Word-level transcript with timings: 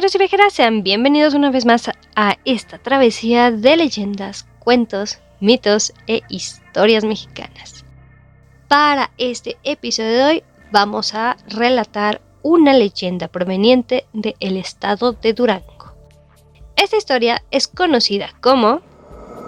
viajeros 0.00 0.14
y 0.14 0.18
viajeras, 0.18 0.52
sean 0.54 0.82
bienvenidos 0.82 1.34
una 1.34 1.50
vez 1.50 1.66
más 1.66 1.90
a 2.16 2.38
esta 2.46 2.78
travesía 2.78 3.50
de 3.50 3.76
leyendas, 3.76 4.46
cuentos, 4.58 5.18
mitos 5.40 5.92
e 6.06 6.22
historias 6.30 7.04
mexicanas. 7.04 7.84
Para 8.66 9.10
este 9.18 9.58
episodio 9.62 10.10
de 10.10 10.24
hoy 10.24 10.42
vamos 10.72 11.14
a 11.14 11.36
relatar 11.48 12.22
una 12.40 12.72
leyenda 12.72 13.28
proveniente 13.28 14.06
del 14.14 14.56
estado 14.56 15.12
de 15.12 15.34
Durango. 15.34 15.92
Esta 16.76 16.96
historia 16.96 17.44
es 17.50 17.68
conocida 17.68 18.30
como 18.40 18.80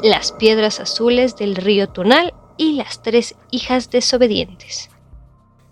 Las 0.03 0.33
piedras 0.33 0.81
azules 0.81 1.35
del 1.37 1.57
río 1.57 1.89
Tunal 1.89 2.35
y 2.59 2.75
las 2.75 3.03
tres 3.03 3.37
hijas 3.51 3.91
desobedientes. 3.91 4.91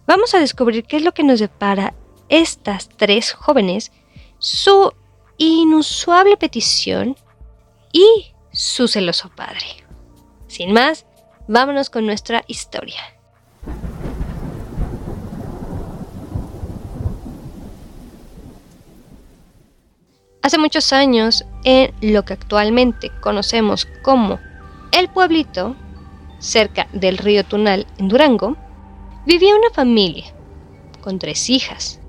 Vamos 0.07 0.35
a 0.35 0.41
descubrir 0.41 0.85
qué 0.85 0.97
es 0.97 1.03
lo 1.03 1.13
que 1.13 1.23
nos 1.23 1.39
depara 1.39 1.93
estas 2.31 2.89
tres 2.89 3.35
jóvenes 3.35 3.93
su 4.41 4.93
inusual 5.37 6.37
petición 6.39 7.15
y 7.93 8.33
su 8.53 8.89
celoso 8.89 9.31
padre. 9.37 9.85
Sin 10.49 10.73
más, 10.73 11.07
vámonos 11.47 11.91
con 11.91 12.07
nuestra 12.07 12.43
historia. 12.49 13.01
Hace 20.43 20.57
muchos 20.57 20.93
años, 20.95 21.45
en 21.65 21.93
lo 22.01 22.25
que 22.25 22.33
actualmente 22.33 23.13
conocemos 23.21 23.87
como 24.03 24.41
el 24.91 25.11
pueblito, 25.11 25.77
cerca 26.39 26.89
del 26.95 27.19
río 27.19 27.45
Tunal, 27.45 27.87
en 27.99 28.09
Durango, 28.09 28.57
vivía 29.27 29.55
una 29.55 29.71
familia 29.71 30.33
con 31.03 31.19
tres 31.19 31.51
hijas, 31.51 32.01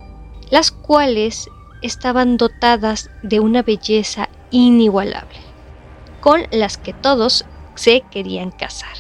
las 0.50 0.72
cuales 0.72 1.50
estaban 1.82 2.38
dotadas 2.38 3.10
de 3.24 3.40
una 3.40 3.64
belleza 3.64 4.30
inigualable, 4.52 5.40
con 6.20 6.44
las 6.52 6.78
que 6.78 6.94
todos 6.94 7.46
se 7.76 8.04
querían 8.12 8.52
casar. 8.52 8.96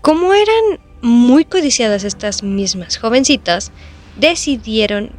Como 0.00 0.32
eran 0.32 0.80
muy 1.02 1.44
codiciadas 1.44 2.04
estas 2.04 2.42
mismas 2.42 2.96
jovencitas, 2.96 3.72
decidieron 4.16 5.10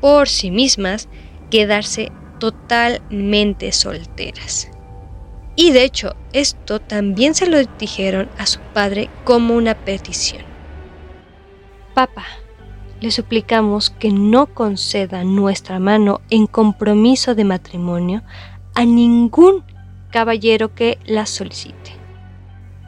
por 0.00 0.28
sí 0.28 0.50
mismas 0.50 1.08
quedarse 1.50 2.12
totalmente 2.38 3.72
solteras. 3.72 4.68
Y 5.56 5.72
de 5.72 5.84
hecho, 5.84 6.14
esto 6.32 6.80
también 6.80 7.34
se 7.34 7.46
lo 7.46 7.58
dijeron 7.78 8.28
a 8.38 8.46
su 8.46 8.60
padre 8.60 9.08
como 9.24 9.54
una 9.54 9.74
petición. 9.74 10.42
Papá, 11.94 12.26
le 13.00 13.10
suplicamos 13.10 13.90
que 13.90 14.10
no 14.10 14.46
conceda 14.46 15.24
nuestra 15.24 15.78
mano 15.78 16.20
en 16.30 16.46
compromiso 16.46 17.34
de 17.34 17.44
matrimonio 17.44 18.22
a 18.74 18.84
ningún 18.84 19.64
caballero 20.10 20.74
que 20.74 20.98
la 21.04 21.26
solicite, 21.26 21.92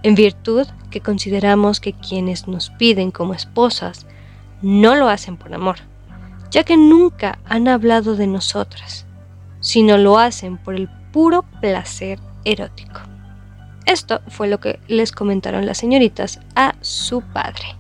en 0.02 0.14
virtud 0.14 0.66
que 0.90 1.00
consideramos 1.00 1.80
que 1.80 1.92
quienes 1.92 2.48
nos 2.48 2.70
piden 2.70 3.10
como 3.10 3.34
esposas 3.34 4.06
no 4.62 4.94
lo 4.94 5.08
hacen 5.08 5.36
por 5.36 5.52
amor, 5.52 5.76
ya 6.50 6.64
que 6.64 6.76
nunca 6.76 7.38
han 7.44 7.68
hablado 7.68 8.16
de 8.16 8.26
nosotras, 8.26 9.06
sino 9.60 9.98
lo 9.98 10.18
hacen 10.18 10.56
por 10.56 10.74
el 10.74 10.88
puro 11.12 11.44
placer 11.60 12.18
erótico. 12.44 13.00
Esto 13.86 14.20
fue 14.28 14.48
lo 14.48 14.60
que 14.60 14.80
les 14.88 15.12
comentaron 15.12 15.66
las 15.66 15.78
señoritas 15.78 16.40
a 16.54 16.74
su 16.80 17.22
padre. 17.22 17.77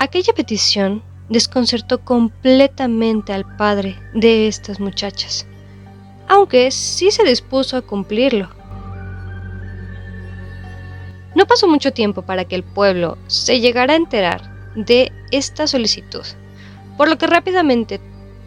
Aquella 0.00 0.32
petición 0.32 1.02
desconcertó 1.28 2.04
completamente 2.04 3.32
al 3.32 3.56
padre 3.56 3.98
de 4.14 4.46
estas 4.46 4.78
muchachas, 4.78 5.44
aunque 6.28 6.70
sí 6.70 7.10
se 7.10 7.24
dispuso 7.24 7.76
a 7.76 7.82
cumplirlo. 7.82 8.48
No 11.34 11.46
pasó 11.46 11.66
mucho 11.66 11.92
tiempo 11.92 12.22
para 12.22 12.44
que 12.44 12.54
el 12.54 12.62
pueblo 12.62 13.18
se 13.26 13.58
llegara 13.58 13.94
a 13.94 13.96
enterar 13.96 14.72
de 14.76 15.10
esta 15.32 15.66
solicitud, 15.66 16.24
por 16.96 17.08
lo 17.08 17.18
que 17.18 17.26
rápidamente 17.26 18.00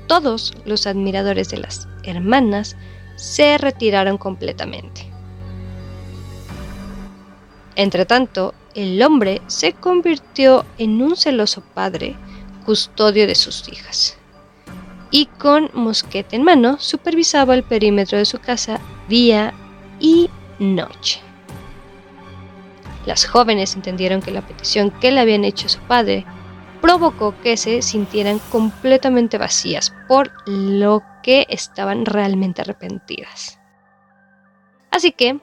todos 0.07 0.53
los 0.63 0.87
admiradores 0.87 1.49
de 1.49 1.57
las 1.57 1.85
hermanas 2.03 2.77
se 3.17 3.57
retiraron 3.57 4.17
completamente. 4.17 5.05
Entretanto, 7.75 8.53
el 8.75 9.01
hombre 9.01 9.41
se 9.47 9.73
convirtió 9.73 10.65
en 10.77 11.01
un 11.01 11.15
celoso 11.15 11.61
padre, 11.73 12.15
custodio 12.65 13.27
de 13.27 13.35
sus 13.35 13.67
hijas, 13.69 14.17
y 15.09 15.25
con 15.25 15.69
mosquete 15.73 16.35
en 16.35 16.43
mano 16.43 16.77
supervisaba 16.79 17.55
el 17.55 17.63
perímetro 17.63 18.17
de 18.17 18.25
su 18.25 18.39
casa 18.39 18.79
día 19.09 19.53
y 19.99 20.29
noche. 20.59 21.21
Las 23.05 23.25
jóvenes 23.25 23.75
entendieron 23.75 24.21
que 24.21 24.31
la 24.31 24.45
petición 24.45 24.91
que 24.91 25.11
le 25.11 25.19
habían 25.19 25.43
hecho 25.43 25.65
a 25.65 25.69
su 25.69 25.79
padre 25.79 26.25
provocó 26.81 27.35
que 27.41 27.57
se 27.57 27.81
sintieran 27.81 28.39
completamente 28.51 29.37
vacías, 29.37 29.93
por 30.07 30.31
lo 30.47 31.03
que 31.23 31.45
estaban 31.49 32.05
realmente 32.05 32.61
arrepentidas. 32.61 33.59
Así 34.89 35.11
que 35.11 35.39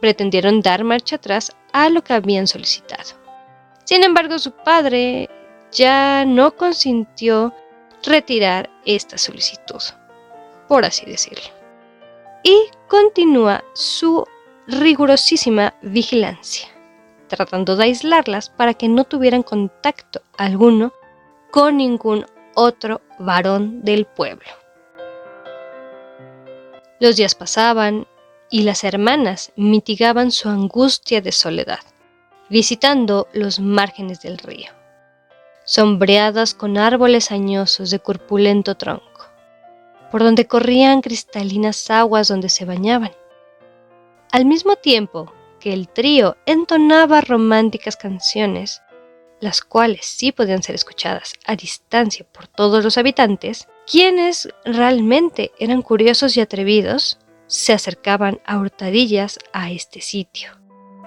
pretendieron 0.00 0.60
dar 0.60 0.84
marcha 0.84 1.16
atrás 1.16 1.56
a 1.72 1.88
lo 1.88 2.02
que 2.02 2.14
habían 2.14 2.46
solicitado. 2.46 3.10
Sin 3.84 4.04
embargo, 4.04 4.38
su 4.38 4.52
padre 4.52 5.28
ya 5.72 6.24
no 6.26 6.56
consintió 6.56 7.54
retirar 8.02 8.70
esta 8.84 9.18
solicitud, 9.18 9.82
por 10.68 10.84
así 10.84 11.06
decirlo, 11.06 11.48
y 12.42 12.56
continúa 12.88 13.64
su 13.74 14.24
rigurosísima 14.66 15.74
vigilancia, 15.82 16.68
tratando 17.26 17.76
de 17.76 17.84
aislarlas 17.84 18.50
para 18.50 18.74
que 18.74 18.88
no 18.88 19.04
tuvieran 19.04 19.42
contacto 19.42 20.20
alguno 20.36 20.92
con 21.50 21.78
ningún 21.78 22.26
otro 22.54 23.00
varón 23.18 23.82
del 23.82 24.04
pueblo. 24.04 24.48
Los 27.00 27.16
días 27.16 27.34
pasaban 27.34 28.06
y 28.50 28.62
las 28.62 28.84
hermanas 28.84 29.52
mitigaban 29.56 30.30
su 30.30 30.48
angustia 30.48 31.20
de 31.20 31.32
soledad, 31.32 31.80
visitando 32.48 33.28
los 33.32 33.60
márgenes 33.60 34.20
del 34.20 34.38
río, 34.38 34.70
sombreadas 35.64 36.54
con 36.54 36.78
árboles 36.78 37.30
añosos 37.30 37.90
de 37.90 37.98
corpulento 37.98 38.74
tronco, 38.76 39.26
por 40.10 40.22
donde 40.22 40.46
corrían 40.46 41.02
cristalinas 41.02 41.90
aguas 41.90 42.28
donde 42.28 42.48
se 42.48 42.64
bañaban. 42.64 43.12
Al 44.32 44.44
mismo 44.44 44.76
tiempo 44.76 45.32
que 45.60 45.72
el 45.72 45.88
trío 45.88 46.36
entonaba 46.46 47.20
románticas 47.20 47.96
canciones, 47.96 48.82
las 49.40 49.60
cuales 49.60 50.06
sí 50.06 50.32
podían 50.32 50.62
ser 50.62 50.74
escuchadas 50.74 51.34
a 51.46 51.54
distancia 51.56 52.26
por 52.32 52.48
todos 52.48 52.82
los 52.82 52.98
habitantes, 52.98 53.68
quienes 53.90 54.48
realmente 54.64 55.52
eran 55.58 55.82
curiosos 55.82 56.36
y 56.36 56.40
atrevidos, 56.40 57.18
se 57.48 57.72
acercaban 57.72 58.40
a 58.46 58.58
hurtadillas 58.58 59.38
a 59.52 59.70
este 59.70 60.00
sitio 60.00 60.52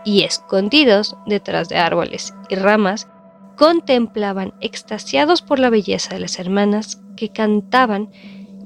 y 0.03 0.24
escondidos 0.24 1.16
detrás 1.28 1.69
de 1.69 1.78
árboles 1.78 2.34
y 2.50 2.56
ramas, 2.56 3.07
contemplaban 3.56 4.53
extasiados 4.59 5.41
por 5.41 5.59
la 5.59 5.69
belleza 5.69 6.16
de 6.16 6.19
las 6.19 6.40
hermanas 6.40 7.00
que 7.16 7.29
cantaban 7.29 8.09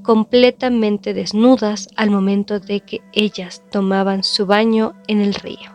completamente 0.02 1.12
desnudas 1.12 1.88
al 1.96 2.10
momento 2.10 2.60
de 2.60 2.80
que 2.80 3.02
ellas 3.12 3.62
tomaban 3.70 4.24
su 4.24 4.46
baño 4.46 4.94
en 5.08 5.20
el 5.20 5.34
río. 5.34 5.74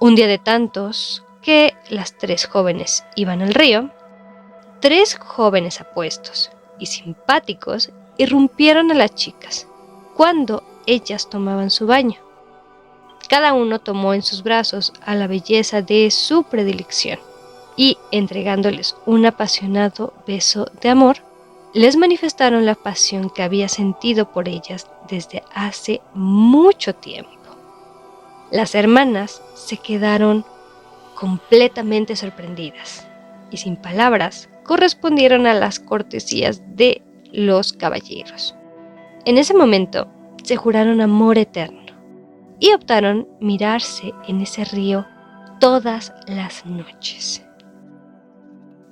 Un 0.00 0.14
día 0.14 0.26
de 0.26 0.38
tantos 0.38 1.24
que 1.42 1.74
las 1.90 2.16
tres 2.16 2.46
jóvenes 2.46 3.04
iban 3.16 3.42
al 3.42 3.52
río, 3.52 3.90
tres 4.80 5.16
jóvenes 5.16 5.80
apuestos 5.80 6.50
y 6.78 6.86
simpáticos 6.86 7.92
irrumpieron 8.16 8.90
a 8.90 8.94
las 8.94 9.14
chicas 9.14 9.68
cuando 10.14 10.62
ellas 10.86 11.28
tomaban 11.28 11.70
su 11.70 11.86
baño. 11.86 12.20
Cada 13.28 13.52
uno 13.52 13.78
tomó 13.78 14.14
en 14.14 14.22
sus 14.22 14.42
brazos 14.42 14.92
a 15.04 15.14
la 15.14 15.26
belleza 15.26 15.82
de 15.82 16.10
su 16.10 16.44
predilección 16.44 17.18
y, 17.76 17.98
entregándoles 18.12 18.96
un 19.06 19.26
apasionado 19.26 20.14
beso 20.26 20.66
de 20.80 20.90
amor, 20.90 21.16
les 21.72 21.96
manifestaron 21.96 22.66
la 22.66 22.76
pasión 22.76 23.30
que 23.30 23.42
había 23.42 23.68
sentido 23.68 24.30
por 24.30 24.48
ellas 24.48 24.88
desde 25.08 25.42
hace 25.54 26.00
mucho 26.14 26.94
tiempo. 26.94 27.30
Las 28.52 28.74
hermanas 28.74 29.42
se 29.54 29.78
quedaron 29.78 30.44
completamente 31.16 32.14
sorprendidas 32.14 33.06
y 33.50 33.56
sin 33.56 33.76
palabras 33.76 34.48
correspondieron 34.64 35.46
a 35.46 35.54
las 35.54 35.80
cortesías 35.80 36.62
de 36.76 37.02
los 37.32 37.72
caballeros. 37.72 38.54
En 39.26 39.38
ese 39.38 39.54
momento 39.54 40.06
se 40.42 40.56
juraron 40.56 41.00
amor 41.00 41.38
eterno 41.38 41.80
y 42.58 42.72
optaron 42.72 43.26
mirarse 43.40 44.12
en 44.28 44.42
ese 44.42 44.64
río 44.64 45.06
todas 45.60 46.12
las 46.26 46.66
noches. 46.66 47.42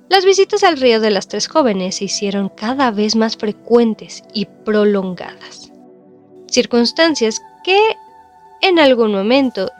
Las 0.09 0.25
visitas 0.25 0.63
al 0.63 0.77
río 0.77 0.99
de 0.99 1.11
las 1.11 1.27
tres 1.27 1.47
jóvenes 1.47 1.95
se 1.95 2.05
hicieron 2.05 2.49
cada 2.49 2.91
vez 2.91 3.15
más 3.15 3.37
frecuentes 3.37 4.23
y 4.33 4.45
prolongadas, 4.45 5.71
circunstancias 6.47 7.41
que 7.63 7.79
en 8.61 8.79
algún 8.79 9.11
momento 9.11 9.71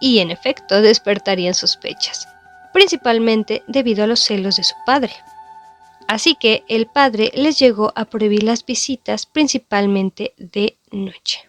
y 0.00 0.18
en 0.18 0.30
efecto 0.30 0.82
despertarían 0.82 1.54
sospechas, 1.54 2.28
principalmente 2.72 3.62
debido 3.68 4.02
a 4.02 4.08
los 4.08 4.20
celos 4.20 4.56
de 4.56 4.64
su 4.64 4.74
padre. 4.84 5.12
Así 6.12 6.34
que 6.34 6.62
el 6.68 6.88
padre 6.88 7.32
les 7.34 7.58
llegó 7.58 7.90
a 7.96 8.04
prohibir 8.04 8.42
las 8.42 8.66
visitas 8.66 9.24
principalmente 9.24 10.34
de 10.36 10.76
noche. 10.90 11.48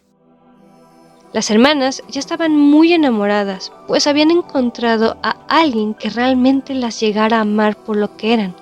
Las 1.34 1.52
hermanas 1.52 2.02
ya 2.08 2.22
estaban 2.22 2.56
muy 2.56 2.94
enamoradas, 2.94 3.74
pues 3.90 4.08
habían 4.08 4.32
encontrado 4.32 5.18
a 5.22 5.32
alguien 5.50 5.94
que 5.94 6.10
realmente 6.10 6.76
las 6.76 6.98
llegara 7.02 7.40
a 7.40 7.42
amar 7.42 7.76
por 7.76 7.98
lo 7.98 8.16
que 8.16 8.34
eran, 8.34 8.56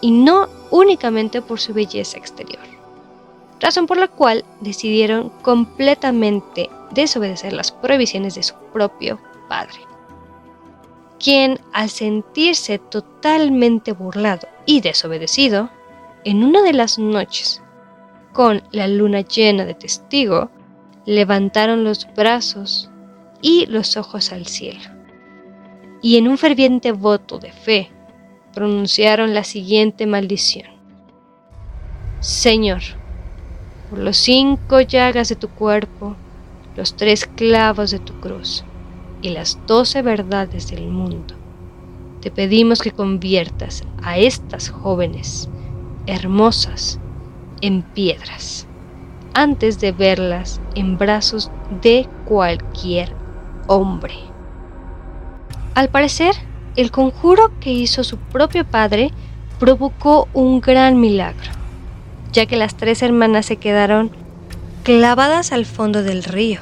y 0.00 0.12
no 0.12 0.48
únicamente 0.70 1.42
por 1.42 1.60
su 1.60 1.74
belleza 1.74 2.16
exterior. 2.16 2.64
Razón 3.60 3.86
por 3.86 3.98
la 3.98 4.08
cual 4.08 4.46
decidieron 4.62 5.28
completamente 5.42 6.70
desobedecer 6.92 7.52
las 7.52 7.70
prohibiciones 7.70 8.34
de 8.34 8.44
su 8.44 8.54
propio 8.72 9.20
padre, 9.50 9.80
quien 11.18 11.58
al 11.72 11.90
sentirse 11.90 12.78
totalmente 12.78 13.92
burlado 13.92 14.48
y 14.66 14.80
desobedecido, 14.80 15.70
en 16.24 16.44
una 16.44 16.62
de 16.62 16.72
las 16.72 16.98
noches, 16.98 17.62
con 18.32 18.62
la 18.72 18.88
luna 18.88 19.20
llena 19.20 19.64
de 19.64 19.74
testigo, 19.74 20.50
levantaron 21.06 21.84
los 21.84 22.06
brazos 22.14 22.90
y 23.40 23.66
los 23.66 23.96
ojos 23.96 24.32
al 24.32 24.46
cielo, 24.46 24.88
y 26.02 26.16
en 26.16 26.28
un 26.28 26.38
ferviente 26.38 26.92
voto 26.92 27.38
de 27.38 27.52
fe 27.52 27.90
pronunciaron 28.52 29.34
la 29.34 29.44
siguiente 29.44 30.06
maldición. 30.06 30.68
Señor, 32.20 32.82
por 33.90 33.98
los 33.98 34.16
cinco 34.16 34.80
llagas 34.80 35.28
de 35.28 35.36
tu 35.36 35.48
cuerpo, 35.48 36.16
los 36.76 36.96
tres 36.96 37.26
clavos 37.26 37.90
de 37.90 37.98
tu 37.98 38.18
cruz 38.20 38.64
y 39.24 39.30
las 39.30 39.58
doce 39.66 40.02
verdades 40.02 40.70
del 40.70 40.86
mundo, 40.86 41.34
te 42.20 42.30
pedimos 42.30 42.82
que 42.82 42.90
conviertas 42.90 43.82
a 44.02 44.18
estas 44.18 44.68
jóvenes 44.68 45.48
hermosas 46.06 47.00
en 47.62 47.80
piedras 47.80 48.66
antes 49.32 49.80
de 49.80 49.92
verlas 49.92 50.60
en 50.74 50.98
brazos 50.98 51.50
de 51.80 52.06
cualquier 52.26 53.14
hombre. 53.66 54.12
Al 55.74 55.88
parecer, 55.88 56.34
el 56.76 56.90
conjuro 56.90 57.50
que 57.60 57.72
hizo 57.72 58.04
su 58.04 58.18
propio 58.18 58.66
padre 58.66 59.10
provocó 59.58 60.28
un 60.34 60.60
gran 60.60 61.00
milagro, 61.00 61.50
ya 62.30 62.44
que 62.44 62.56
las 62.56 62.76
tres 62.76 63.02
hermanas 63.02 63.46
se 63.46 63.56
quedaron 63.56 64.10
clavadas 64.82 65.50
al 65.50 65.64
fondo 65.64 66.02
del 66.02 66.24
río 66.24 66.60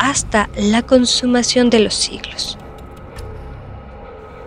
hasta 0.00 0.50
la 0.56 0.82
consumación 0.82 1.70
de 1.70 1.78
los 1.78 1.94
siglos. 1.94 2.58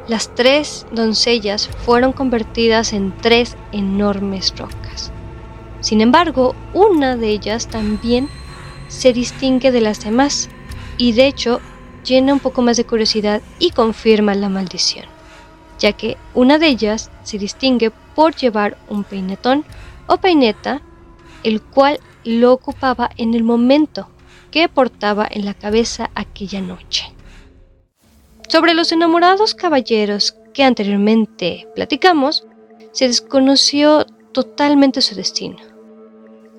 Las 0.10 0.36
tres 0.36 0.86
doncellas 0.92 1.70
fueron 1.86 2.12
convertidas 2.12 2.92
en 2.92 3.16
tres 3.22 3.56
enormes 3.72 4.54
rocas 4.58 5.14
sin 5.84 6.00
embargo, 6.00 6.56
una 6.74 7.18
de 7.18 7.28
ellas 7.28 7.68
también 7.68 8.30
se 8.88 9.12
distingue 9.12 9.70
de 9.70 9.82
las 9.82 10.02
demás 10.02 10.48
y 10.98 11.12
de 11.12 11.28
hecho 11.28 11.60
llena 12.06 12.32
un 12.32 12.40
poco 12.40 12.62
más 12.62 12.78
de 12.78 12.86
curiosidad 12.86 13.42
y 13.60 13.72
confirma 13.72 14.34
la 14.34 14.48
maldición, 14.48 15.06
ya 15.80 15.92
que 15.92 16.16
una 16.34 16.58
de 16.58 16.68
ellas 16.68 17.12
se 17.24 17.38
distingue 17.38 17.92
por 18.16 18.34
llevar 18.34 18.78
un 18.88 19.04
peinetón 19.04 19.66
o 20.08 20.16
peineta, 20.16 20.82
el 21.44 21.62
cual 21.62 22.00
lo 22.24 22.54
ocupaba 22.54 23.10
en 23.18 23.34
el 23.34 23.44
momento 23.44 24.08
que 24.52 24.70
portaba 24.70 25.28
en 25.30 25.46
la 25.46 25.54
cabeza 25.54 26.10
aquella 26.16 26.62
noche. 26.62 27.12
Sobre 28.48 28.74
los 28.74 28.92
enamorados 28.92 29.56
caballeros 29.56 30.36
que 30.54 30.64
anteriormente 30.64 31.68
platicamos, 31.76 32.46
se 32.92 33.08
desconoció 33.08 34.06
totalmente 34.32 35.02
su 35.02 35.16
destino 35.16 35.74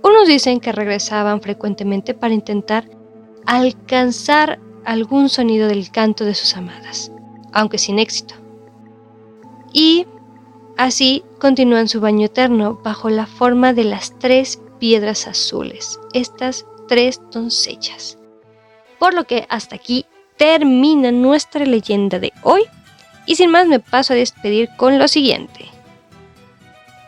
unos 0.04 0.28
dicen 0.28 0.60
que 0.60 0.70
regresaban 0.70 1.40
frecuentemente 1.40 2.12
para 2.12 2.34
intentar 2.34 2.90
alcanzar 3.46 4.60
algún 4.84 5.30
sonido 5.30 5.66
del 5.66 5.90
canto 5.90 6.26
de 6.26 6.34
sus 6.34 6.58
amadas, 6.58 7.10
aunque 7.54 7.78
sin 7.78 7.98
éxito. 7.98 8.34
Y 9.72 10.06
así 10.76 11.24
continúan 11.40 11.88
su 11.88 12.02
baño 12.02 12.26
eterno 12.26 12.78
bajo 12.84 13.08
la 13.08 13.24
forma 13.24 13.72
de 13.72 13.84
las 13.84 14.18
tres 14.18 14.60
piedras 14.78 15.26
azules, 15.26 15.98
estas 16.12 16.66
tres 16.88 17.20
doncellas. 17.30 18.18
Por 18.98 19.14
lo 19.14 19.24
que 19.24 19.46
hasta 19.48 19.76
aquí 19.76 20.06
termina 20.36 21.12
nuestra 21.12 21.64
leyenda 21.64 22.18
de 22.18 22.32
hoy 22.42 22.62
y 23.26 23.36
sin 23.36 23.50
más 23.50 23.66
me 23.66 23.80
paso 23.80 24.12
a 24.12 24.16
despedir 24.16 24.68
con 24.76 24.98
lo 24.98 25.08
siguiente. 25.08 25.66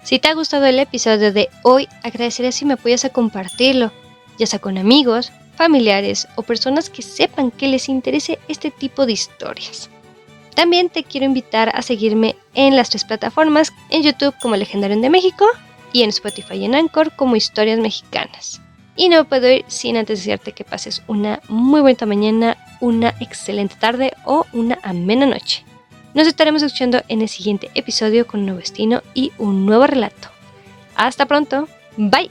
Si 0.03 0.19
te 0.19 0.29
ha 0.29 0.35
gustado 0.35 0.67
el 0.67 0.79
episodio 0.79 1.33
de 1.33 1.49
hoy, 1.63 1.89
agradeceré 2.03 2.53
si 2.53 2.65
me 2.65 2.75
apoyas 2.75 3.05
a 3.05 3.11
compartirlo, 3.11 3.91
ya 4.39 4.47
sea 4.47 4.61
con 4.61 4.79
amigos, 4.79 5.33
familiares 5.57 6.29
o 6.37 6.43
personas 6.43 6.91
que 6.91 7.03
sepan 7.03 7.51
que 7.51 7.67
les 7.67 7.89
interese 7.89 8.39
este 8.47 8.71
tipo 8.71 9.05
de 9.05 9.13
historias. 9.13 9.91
También 10.55 10.89
te 10.89 11.05
quiero 11.05 11.27
invitar 11.27 11.71
a 11.75 11.83
seguirme 11.83 12.37
en 12.55 12.77
las 12.77 12.91
tres 12.91 13.05
plataformas, 13.05 13.73
en 13.91 14.03
YouTube 14.03 14.35
como 14.41 14.57
Legendario 14.57 14.99
de 14.99 15.11
México 15.11 15.45
y 15.93 16.03
en 16.03 16.11
Spotify 16.11 16.55
y 16.55 16.65
en 16.67 16.75
Anchor 16.75 17.15
como 17.17 17.37
Historias 17.37 17.79
Mexicanas. 17.79 18.61
Y 18.97 19.09
no 19.11 19.25
puedo 19.27 19.51
ir 19.51 19.65
sin 19.69 19.97
antes 19.97 20.21
desearte 20.21 20.53
que 20.53 20.65
pases 20.65 21.03
una 21.07 21.41
muy 21.49 21.83
buena 21.83 22.07
mañana, 22.07 22.57
una 22.81 23.15
excelente 23.21 23.77
tarde 23.79 24.13
o 24.25 24.47
una 24.53 24.79
amena 24.83 25.27
noche. 25.27 25.65
Nos 26.15 26.27
estaremos 26.27 26.63
escuchando 26.63 27.03
en 27.09 27.21
el 27.21 27.29
siguiente 27.29 27.71
episodio 27.75 28.27
con 28.27 28.41
un 28.41 28.47
nuevo 28.47 28.61
destino 28.61 29.03
y 29.13 29.33
un 29.37 29.67
nuevo 29.67 29.87
relato. 29.87 30.31
Hasta 30.95 31.27
pronto. 31.27 31.69
Bye. 31.99 32.31